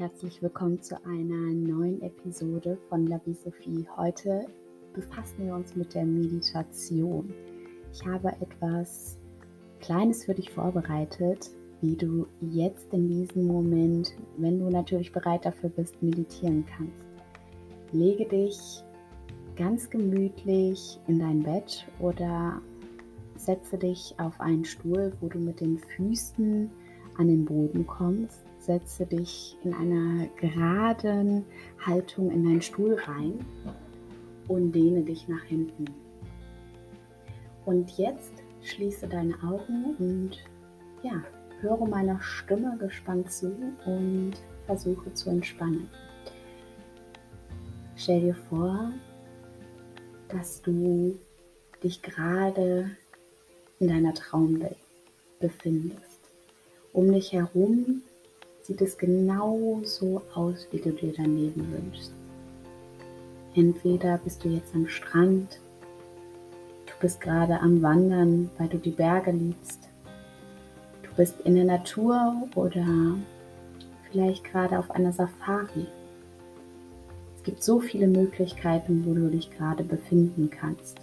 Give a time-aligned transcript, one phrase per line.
[0.00, 3.86] Herzlich willkommen zu einer neuen Episode von Labi Sophie.
[3.98, 4.46] Heute
[4.94, 7.34] befassen wir uns mit der Meditation.
[7.92, 9.18] Ich habe etwas
[9.78, 11.50] Kleines für dich vorbereitet,
[11.82, 17.92] wie du jetzt in diesem Moment, wenn du natürlich bereit dafür bist, meditieren kannst.
[17.92, 18.82] Lege dich
[19.54, 22.62] ganz gemütlich in dein Bett oder
[23.36, 26.70] setze dich auf einen Stuhl, wo du mit den Füßen
[27.18, 28.49] an den Boden kommst.
[28.70, 31.44] Setze dich in einer geraden
[31.84, 33.44] Haltung in deinen Stuhl rein
[34.46, 35.86] und dehne dich nach hinten.
[37.66, 40.38] Und jetzt schließe deine Augen und
[41.02, 41.20] ja,
[41.60, 43.52] höre meiner Stimme gespannt zu
[43.86, 44.34] und
[44.66, 45.90] versuche zu entspannen.
[47.96, 48.92] Stell dir vor,
[50.28, 51.18] dass du
[51.82, 52.88] dich gerade
[53.80, 54.76] in deiner Traumwelt
[55.40, 56.20] befindest.
[56.92, 58.02] Um dich herum
[58.70, 62.12] sieht es genau so aus, wie du dir dein Leben wünschst.
[63.56, 65.58] Entweder bist du jetzt am Strand,
[66.86, 69.88] du bist gerade am Wandern, weil du die Berge liebst,
[71.02, 72.86] du bist in der Natur oder
[74.08, 75.86] vielleicht gerade auf einer Safari.
[77.36, 81.00] Es gibt so viele Möglichkeiten, wo du dich gerade befinden kannst.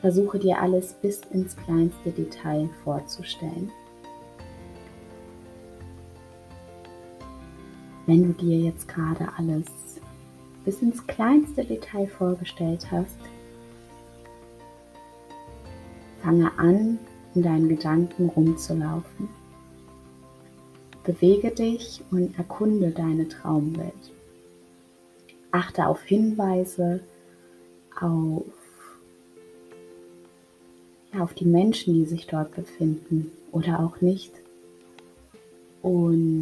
[0.00, 3.72] Versuche dir alles bis ins kleinste Detail vorzustellen.
[8.06, 9.66] Wenn du dir jetzt gerade alles
[10.64, 13.16] bis ins kleinste Detail vorgestellt hast,
[16.22, 16.98] fange an,
[17.34, 19.28] in deinen Gedanken rumzulaufen.
[21.02, 24.12] Bewege dich und erkunde deine Traumwelt.
[25.50, 27.00] Achte auf Hinweise,
[28.00, 28.44] auf
[31.20, 34.32] auf die Menschen, die sich dort befinden oder auch nicht.
[35.82, 36.33] Und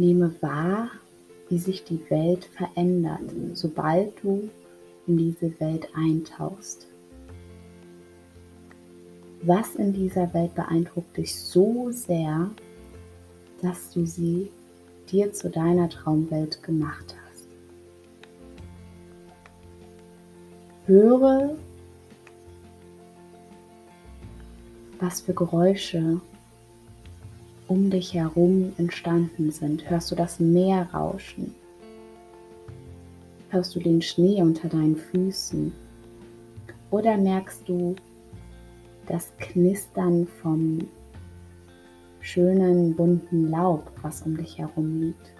[0.00, 0.88] nehme wahr,
[1.50, 3.20] wie sich die Welt verändert,
[3.52, 4.48] sobald du
[5.06, 6.88] in diese Welt eintauchst.
[9.42, 12.50] Was in dieser Welt beeindruckt dich so sehr,
[13.60, 14.50] dass du sie
[15.10, 17.46] dir zu deiner Traumwelt gemacht hast?
[20.86, 21.56] Höre
[24.98, 26.20] was für Geräusche
[27.70, 29.88] um dich herum entstanden sind.
[29.88, 31.54] Hörst du das Meer rauschen?
[33.50, 35.72] Hörst du den Schnee unter deinen Füßen?
[36.90, 37.94] Oder merkst du
[39.06, 40.80] das Knistern vom
[42.18, 45.32] schönen bunten Laub, was um dich herum liegt?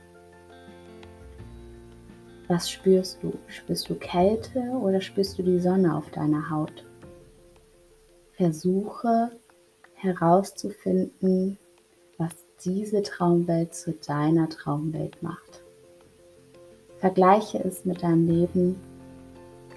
[2.46, 3.32] Was spürst du?
[3.48, 6.86] Spürst du Kälte oder spürst du die Sonne auf deiner Haut?
[8.34, 9.32] Versuche
[9.94, 11.58] herauszufinden,
[12.64, 15.62] diese Traumwelt zu deiner Traumwelt macht.
[16.98, 18.80] Vergleiche es mit deinem Leben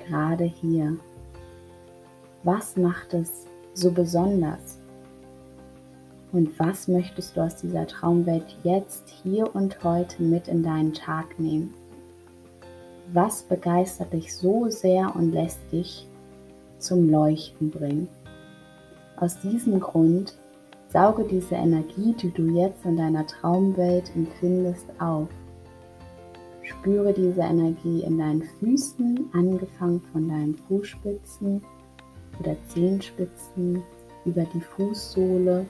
[0.06, 0.98] gerade hier.
[2.44, 4.80] Was macht es so besonders?
[6.34, 11.40] Und was möchtest du aus dieser Traumwelt jetzt, hier und heute mit in deinen Tag
[11.40, 11.74] nehmen?
[13.14, 16.08] Was begeistert dich so sehr und lässt dich
[16.80, 18.10] zum Leuchten bringen?
[19.16, 20.36] Aus diesem Grund
[20.94, 25.28] sauge diese Energie, die du jetzt in deiner Traumwelt empfindest, auf.
[26.62, 31.64] Spüre diese Energie in deinen Füßen, angefangen von deinen Fußspitzen
[32.40, 33.82] oder Zehenspitzen
[34.24, 35.66] über die Fußsohle,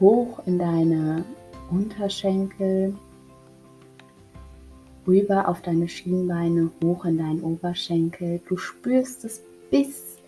[0.00, 1.24] hoch in deine
[1.70, 2.94] Unterschenkel,
[5.06, 8.40] rüber auf deine Schienbeine, hoch in deinen Oberschenkel.
[8.48, 10.19] Du spürst es bis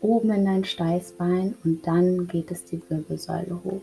[0.00, 3.82] oben in dein Steißbein und dann geht es die Wirbelsäule hoch.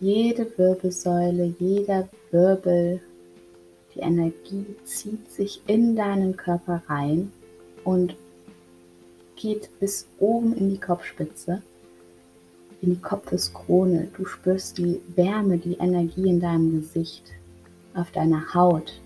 [0.00, 3.00] Jede Wirbelsäule, jeder Wirbel,
[3.94, 7.30] die Energie zieht sich in deinen Körper rein
[7.84, 8.16] und
[9.36, 11.62] geht bis oben in die Kopfspitze,
[12.80, 14.08] in die Kopfeskrone.
[14.16, 17.24] Du spürst die Wärme, die Energie in deinem Gesicht,
[17.94, 19.00] auf deiner Haut.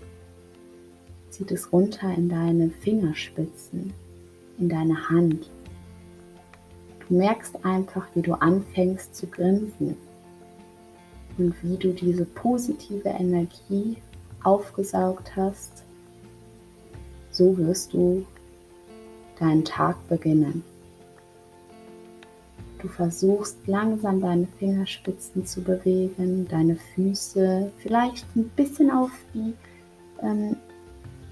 [1.29, 3.93] Zieht es runter in deine Fingerspitzen,
[4.57, 5.49] in deine Hand,
[7.07, 9.95] Du merkst einfach, wie du anfängst zu grinsen
[11.37, 13.97] und wie du diese positive Energie
[14.43, 15.83] aufgesaugt hast.
[17.31, 18.25] So wirst du
[19.39, 20.63] deinen Tag beginnen.
[22.81, 29.53] Du versuchst langsam deine Fingerspitzen zu bewegen, deine Füße vielleicht ein bisschen auf die
[30.21, 30.57] ähm,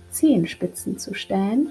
[0.10, 1.70] Zehenspitzen zu stellen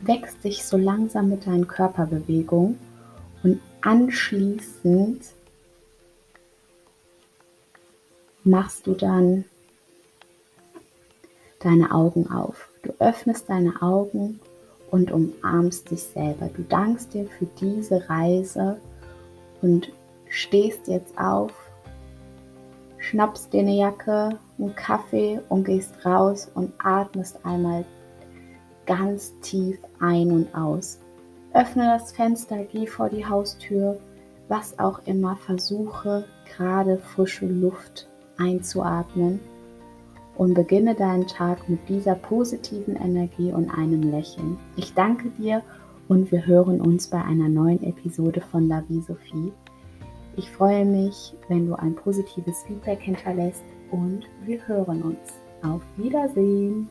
[0.00, 2.78] wächst dich so langsam mit deinen Körperbewegungen
[3.42, 5.22] und anschließend
[8.44, 9.44] machst du dann
[11.60, 12.70] deine Augen auf.
[12.82, 14.40] Du öffnest deine Augen
[14.90, 16.48] und umarmst dich selber.
[16.54, 18.78] Du dankst dir für diese Reise
[19.60, 19.92] und
[20.28, 21.52] stehst jetzt auf,
[22.98, 27.84] schnappst dir eine Jacke, einen Kaffee und gehst raus und atmest einmal
[28.90, 30.98] ganz tief ein und aus.
[31.54, 34.00] Öffne das Fenster, geh vor die Haustür,
[34.48, 36.24] was auch immer, versuche
[36.56, 39.38] gerade frische Luft einzuatmen
[40.36, 44.58] und beginne deinen Tag mit dieser positiven Energie und einem Lächeln.
[44.74, 45.62] Ich danke dir
[46.08, 49.52] und wir hören uns bei einer neuen Episode von La Vie Sophie.
[50.36, 55.40] Ich freue mich, wenn du ein positives Feedback hinterlässt und wir hören uns.
[55.62, 56.88] Auf Wiedersehen!